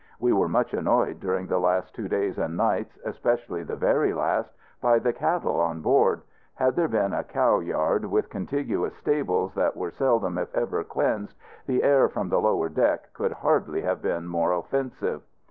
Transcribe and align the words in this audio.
We 0.19 0.33
were 0.33 0.47
much 0.49 0.73
annoyed 0.73 1.19
during 1.19 1.45
the 1.45 1.59
last 1.59 1.93
two 1.93 2.07
days 2.07 2.39
and 2.39 2.57
nights, 2.57 2.97
especially 3.05 3.61
the 3.61 3.75
very 3.75 4.13
last, 4.13 4.49
by 4.81 4.97
the 4.97 5.13
cattle 5.13 5.59
on 5.59 5.81
board. 5.81 6.23
Had 6.55 6.75
there 6.75 6.87
been 6.87 7.13
a 7.13 7.23
cow 7.23 7.59
yard 7.59 8.05
with 8.05 8.31
contiguous 8.31 8.95
stables 8.95 9.53
that 9.53 9.77
were 9.77 9.91
seldom 9.91 10.39
if 10.39 10.51
ever 10.55 10.83
cleansed, 10.83 11.37
the 11.67 11.83
air 11.83 12.09
from 12.09 12.29
the 12.29 12.41
lower 12.41 12.67
deck 12.67 13.13
could 13.13 13.31
hardly 13.31 13.81
have 13.81 14.01
been 14.01 14.25
more 14.25 14.53
offensive. 14.53 15.21